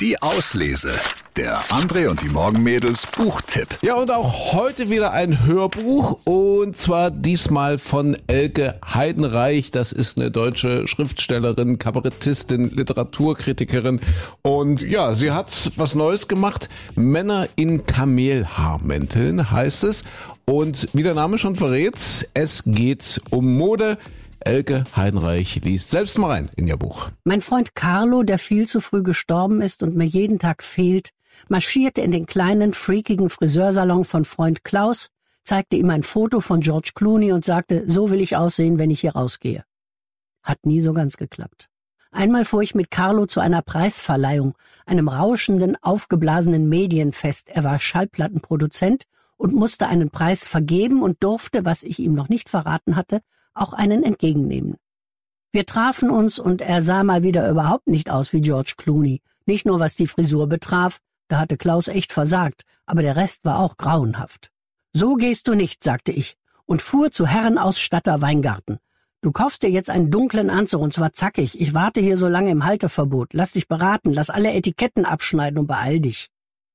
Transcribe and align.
Die 0.00 0.22
Auslese. 0.22 0.92
Der 1.36 1.58
André 1.64 2.08
und 2.08 2.22
die 2.22 2.30
Morgenmädels 2.30 3.06
Buchtipp. 3.06 3.68
Ja, 3.82 3.96
und 3.96 4.10
auch 4.10 4.54
heute 4.54 4.88
wieder 4.88 5.12
ein 5.12 5.44
Hörbuch 5.44 6.20
und 6.24 6.74
zwar 6.74 7.10
diesmal 7.10 7.76
von 7.76 8.16
Elke 8.26 8.80
Heidenreich. 8.82 9.70
Das 9.72 9.92
ist 9.92 10.16
eine 10.16 10.30
deutsche 10.30 10.88
Schriftstellerin, 10.88 11.78
Kabarettistin, 11.78 12.70
Literaturkritikerin 12.74 14.00
und 14.40 14.80
ja, 14.80 15.14
sie 15.14 15.32
hat 15.32 15.70
was 15.76 15.94
Neues 15.94 16.28
gemacht. 16.28 16.70
Männer 16.94 17.46
in 17.56 17.84
Kamelhaarmänteln 17.84 19.50
heißt 19.50 19.84
es 19.84 20.04
und 20.46 20.88
wie 20.94 21.02
der 21.02 21.14
Name 21.14 21.36
schon 21.36 21.56
verrät, 21.56 22.26
es 22.32 22.62
geht 22.64 23.20
um 23.28 23.58
Mode. 23.58 23.98
Elke 24.40 24.84
Heinreich 24.96 25.62
liest 25.62 25.90
selbst 25.90 26.18
mal 26.18 26.30
rein 26.30 26.50
in 26.56 26.66
ihr 26.66 26.76
Buch. 26.76 27.10
Mein 27.24 27.40
Freund 27.40 27.74
Carlo, 27.74 28.22
der 28.22 28.38
viel 28.38 28.66
zu 28.66 28.80
früh 28.80 29.02
gestorben 29.02 29.60
ist 29.60 29.82
und 29.82 29.96
mir 29.96 30.06
jeden 30.06 30.38
Tag 30.38 30.62
fehlt, 30.62 31.10
marschierte 31.48 32.00
in 32.00 32.10
den 32.10 32.26
kleinen, 32.26 32.72
freakigen 32.72 33.30
Friseursalon 33.30 34.04
von 34.04 34.24
Freund 34.24 34.64
Klaus, 34.64 35.10
zeigte 35.44 35.76
ihm 35.76 35.90
ein 35.90 36.02
Foto 36.02 36.40
von 36.40 36.60
George 36.60 36.92
Clooney 36.94 37.32
und 37.32 37.44
sagte, 37.44 37.84
so 37.86 38.10
will 38.10 38.20
ich 38.20 38.36
aussehen, 38.36 38.78
wenn 38.78 38.90
ich 38.90 39.00
hier 39.00 39.12
rausgehe. 39.12 39.64
Hat 40.42 40.64
nie 40.64 40.80
so 40.80 40.92
ganz 40.92 41.16
geklappt. 41.16 41.68
Einmal 42.12 42.44
fuhr 42.44 42.62
ich 42.62 42.74
mit 42.74 42.90
Carlo 42.90 43.26
zu 43.26 43.40
einer 43.40 43.62
Preisverleihung, 43.62 44.54
einem 44.84 45.08
rauschenden, 45.08 45.76
aufgeblasenen 45.80 46.68
Medienfest. 46.68 47.48
Er 47.48 47.62
war 47.62 47.78
Schallplattenproduzent 47.78 49.04
und 49.36 49.54
musste 49.54 49.86
einen 49.86 50.10
Preis 50.10 50.46
vergeben 50.46 51.02
und 51.02 51.22
durfte, 51.22 51.64
was 51.64 51.82
ich 51.82 51.98
ihm 51.98 52.14
noch 52.14 52.28
nicht 52.28 52.48
verraten 52.48 52.96
hatte, 52.96 53.20
auch 53.54 53.72
einen 53.72 54.02
entgegennehmen. 54.02 54.76
Wir 55.52 55.66
trafen 55.66 56.10
uns 56.10 56.38
und 56.38 56.60
er 56.60 56.82
sah 56.82 57.02
mal 57.02 57.22
wieder 57.22 57.48
überhaupt 57.50 57.88
nicht 57.88 58.10
aus 58.10 58.32
wie 58.32 58.40
George 58.40 58.74
Clooney. 58.76 59.20
Nicht 59.46 59.66
nur 59.66 59.80
was 59.80 59.96
die 59.96 60.06
Frisur 60.06 60.48
betraf, 60.48 61.00
da 61.28 61.40
hatte 61.40 61.56
Klaus 61.56 61.88
echt 61.88 62.12
versagt, 62.12 62.62
aber 62.86 63.02
der 63.02 63.16
Rest 63.16 63.44
war 63.44 63.58
auch 63.58 63.76
grauenhaft. 63.76 64.50
So 64.92 65.14
gehst 65.14 65.48
du 65.48 65.54
nicht, 65.54 65.82
sagte 65.82 66.12
ich 66.12 66.36
und 66.70 66.82
fuhr 66.82 67.10
zu 67.10 67.26
Herrenausstatter 67.26 68.22
Weingarten. 68.22 68.78
Du 69.22 69.32
kaufst 69.32 69.64
dir 69.64 69.70
jetzt 69.70 69.90
einen 69.90 70.12
dunklen 70.12 70.50
Anzug 70.50 70.80
und 70.80 70.94
zwar 70.94 71.12
zackig. 71.12 71.60
Ich 71.60 71.74
warte 71.74 72.00
hier 72.00 72.16
so 72.16 72.28
lange 72.28 72.52
im 72.52 72.64
Halteverbot. 72.64 73.34
Lass 73.34 73.52
dich 73.52 73.66
beraten, 73.66 74.12
lass 74.12 74.30
alle 74.30 74.52
Etiketten 74.52 75.04
abschneiden 75.04 75.58
und 75.58 75.66
beeil 75.66 75.98
dich. 75.98 76.28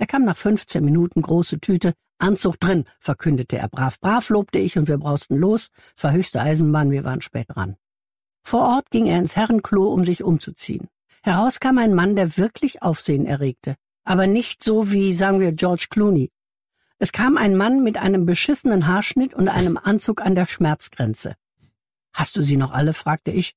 Er 0.00 0.06
kam 0.06 0.24
nach 0.24 0.38
15 0.38 0.82
Minuten, 0.82 1.20
große 1.20 1.60
Tüte, 1.60 1.92
Anzug 2.18 2.58
drin, 2.58 2.86
verkündete 3.00 3.58
er 3.58 3.68
brav. 3.68 4.00
Brav 4.00 4.30
lobte 4.30 4.58
ich 4.58 4.78
und 4.78 4.88
wir 4.88 4.96
brausten 4.96 5.36
los. 5.36 5.68
Es 5.94 6.02
war 6.02 6.12
höchste 6.12 6.40
Eisenbahn, 6.40 6.90
wir 6.90 7.04
waren 7.04 7.20
spät 7.20 7.48
dran. 7.50 7.76
Vor 8.42 8.62
Ort 8.62 8.90
ging 8.90 9.04
er 9.04 9.18
ins 9.18 9.36
Herrenklo, 9.36 9.92
um 9.92 10.06
sich 10.06 10.24
umzuziehen. 10.24 10.88
Heraus 11.22 11.60
kam 11.60 11.76
ein 11.76 11.92
Mann, 11.92 12.16
der 12.16 12.38
wirklich 12.38 12.82
Aufsehen 12.82 13.26
erregte. 13.26 13.76
Aber 14.02 14.26
nicht 14.26 14.62
so 14.62 14.90
wie, 14.90 15.12
sagen 15.12 15.38
wir, 15.38 15.52
George 15.52 15.88
Clooney. 15.90 16.30
Es 16.98 17.12
kam 17.12 17.36
ein 17.36 17.54
Mann 17.54 17.82
mit 17.82 17.98
einem 17.98 18.24
beschissenen 18.24 18.86
Haarschnitt 18.86 19.34
und 19.34 19.48
einem 19.48 19.76
Anzug 19.76 20.22
an 20.22 20.34
der 20.34 20.46
Schmerzgrenze. 20.46 21.34
Hast 22.14 22.36
du 22.38 22.42
sie 22.42 22.56
noch 22.56 22.72
alle? 22.72 22.94
fragte 22.94 23.32
ich 23.32 23.52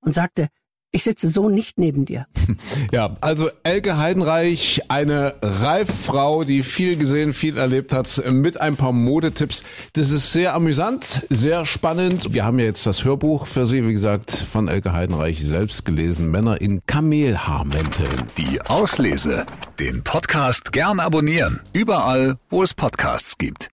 und 0.00 0.12
sagte, 0.12 0.48
ich 0.92 1.04
sitze 1.04 1.28
so 1.28 1.48
nicht 1.48 1.78
neben 1.78 2.04
dir. 2.04 2.26
Ja, 2.92 3.14
also 3.22 3.48
Elke 3.62 3.96
Heidenreich, 3.96 4.82
eine 4.88 5.34
reife 5.40 5.92
Frau, 5.92 6.44
die 6.44 6.62
viel 6.62 6.96
gesehen, 6.96 7.32
viel 7.32 7.56
erlebt 7.56 7.92
hat, 7.92 8.22
mit 8.30 8.60
ein 8.60 8.76
paar 8.76 8.92
Modetipps. 8.92 9.62
Das 9.94 10.10
ist 10.10 10.32
sehr 10.32 10.54
amüsant, 10.54 11.26
sehr 11.30 11.64
spannend. 11.64 12.34
Wir 12.34 12.44
haben 12.44 12.58
ja 12.58 12.66
jetzt 12.66 12.86
das 12.86 13.04
Hörbuch 13.04 13.46
für 13.46 13.66
Sie, 13.66 13.86
wie 13.86 13.92
gesagt, 13.92 14.32
von 14.32 14.68
Elke 14.68 14.92
Heidenreich 14.92 15.42
selbst 15.42 15.84
gelesen. 15.86 16.30
Männer 16.30 16.60
in 16.60 16.84
Kamelhaarmänteln. 16.86 18.28
Die 18.36 18.60
Auslese. 18.60 19.46
Den 19.78 20.04
Podcast 20.04 20.72
gern 20.72 21.00
abonnieren. 21.00 21.60
Überall, 21.72 22.36
wo 22.50 22.62
es 22.62 22.74
Podcasts 22.74 23.38
gibt. 23.38 23.70